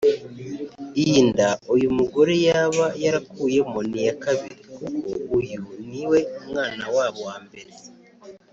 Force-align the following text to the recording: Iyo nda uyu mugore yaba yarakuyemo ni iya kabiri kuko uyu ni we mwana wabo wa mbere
Iyo 1.03 1.19
nda 1.29 1.49
uyu 1.73 1.87
mugore 1.97 2.33
yaba 2.47 2.85
yarakuyemo 3.03 3.79
ni 3.89 3.97
iya 4.03 4.13
kabiri 4.23 4.57
kuko 4.75 4.99
uyu 5.37 5.57
ni 5.89 6.03
we 6.09 6.19
mwana 6.47 6.85
wabo 6.95 7.19
wa 7.29 7.37
mbere 7.45 7.71